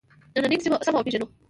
[0.35, 1.27] نننۍ نړۍ سمه وپېژنو.